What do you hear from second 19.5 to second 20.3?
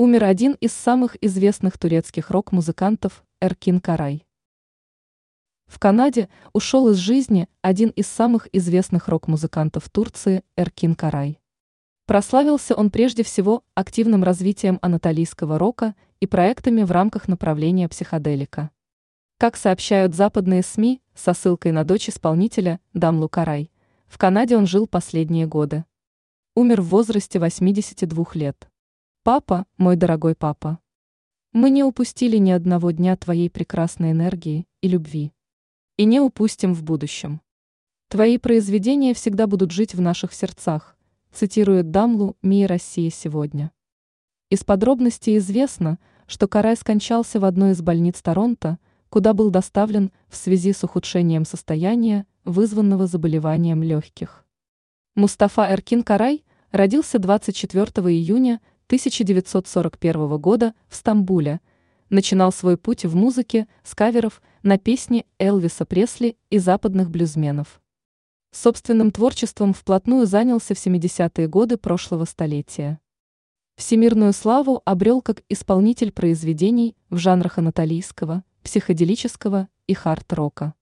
сообщают